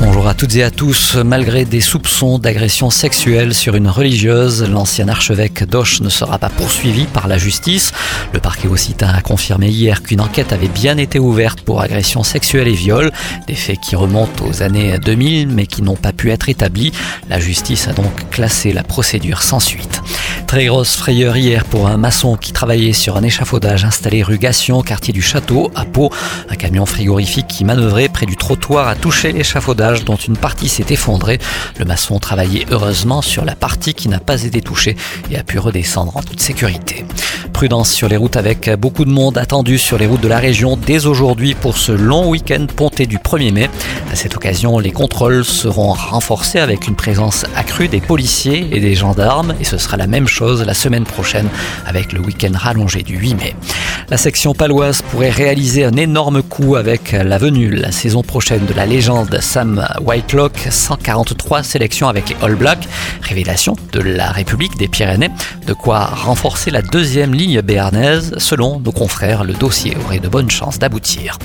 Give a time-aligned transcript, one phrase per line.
[0.00, 1.16] Bonjour à toutes et à tous.
[1.16, 7.04] Malgré des soupçons d'agression sexuelle sur une religieuse, l'ancien archevêque d'Auch ne sera pas poursuivi
[7.04, 7.92] par la justice.
[8.32, 12.68] Le parquet occitan a confirmé hier qu'une enquête avait bien été ouverte pour agression sexuelle
[12.68, 13.12] et viol,
[13.46, 16.92] des faits qui remontent aux années 2000 mais qui n'ont pas pu être établis.
[17.28, 19.91] La justice a donc classé la procédure sans suite.
[20.52, 24.82] Très grosse frayeur hier pour un maçon qui travaillait sur un échafaudage installé rue Gassion,
[24.82, 26.12] quartier du Château, à Pau.
[26.50, 30.84] Un camion frigorifique qui manœuvrait près du trottoir a touché l'échafaudage dont une partie s'est
[30.90, 31.38] effondrée.
[31.78, 34.94] Le maçon travaillait heureusement sur la partie qui n'a pas été touchée
[35.30, 37.06] et a pu redescendre en toute sécurité.
[37.62, 40.76] Prudence sur les routes avec beaucoup de monde attendu sur les routes de la région
[40.76, 43.70] dès aujourd'hui pour ce long week-end ponté du 1er mai.
[44.10, 48.96] À cette occasion, les contrôles seront renforcés avec une présence accrue des policiers et des
[48.96, 51.48] gendarmes et ce sera la même chose la semaine prochaine
[51.86, 53.54] avec le week-end rallongé du 8 mai.
[54.08, 58.74] La section paloise pourrait réaliser un énorme coup avec la venue la saison prochaine de
[58.74, 62.88] la légende Sam Whitelock, 143 sélections avec les All Blacks,
[63.22, 65.30] révélation de la République des Pyrénées,
[65.66, 68.34] de quoi renforcer la deuxième ligne béarnaise.
[68.38, 71.38] Selon nos confrères, le dossier aurait de bonnes chances d'aboutir.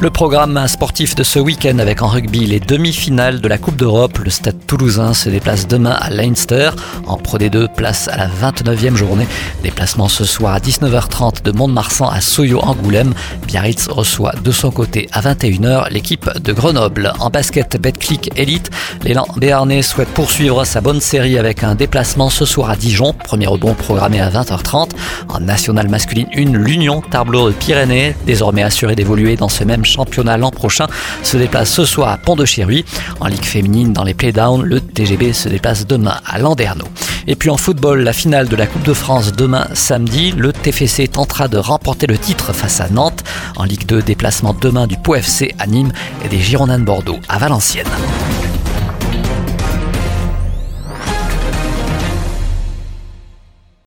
[0.00, 4.18] Le programme sportif de ce week-end avec en rugby les demi-finales de la Coupe d'Europe.
[4.24, 6.70] Le stade toulousain se déplace demain à Leinster.
[7.06, 9.26] En Pro D2, place à la 29e journée.
[9.62, 13.12] Déplacement ce soir à 19h30 de Mont-de-Marsan à Soyo-Angoulême.
[13.46, 17.12] Biarritz reçoit de son côté à 21h l'équipe de Grenoble.
[17.18, 18.70] En basket Betclic Elite,
[19.02, 23.12] l'élan béarnais souhaite poursuivre sa bonne série avec un déplacement ce soir à Dijon.
[23.12, 24.92] Premier rebond programmé à 20h30.
[25.28, 30.36] En nationale masculine 1, l'Union Tableau de Pyrénées, désormais assuré d'évoluer dans ce même championnat
[30.36, 30.86] l'an prochain,
[31.24, 32.84] se déplace ce soir à Pont-de-Chéruy.
[33.18, 36.86] En Ligue féminine, dans les playdowns, le TGB se déplace demain à Landerneau.
[37.26, 41.08] Et puis en football, la finale de la Coupe de France demain samedi, le TFC
[41.08, 43.24] tentera de remporter le titre face à Nantes.
[43.56, 45.92] En Ligue 2, déplacement demain du Pau FC à Nîmes
[46.24, 47.88] et des Girondins de Bordeaux à Valenciennes.